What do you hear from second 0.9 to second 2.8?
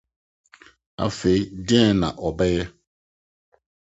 Afei dɛn na ɔbɛyɛ?